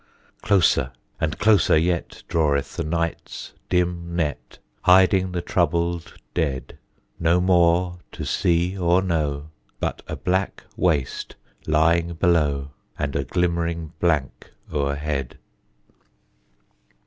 [0.41, 6.79] Closer, and closer yet Draweth the night's dim net Hiding the troubled dead:
[7.19, 11.35] No more to see or know But a black waste
[11.67, 15.37] lying below, And a glimmering blank o'erhead.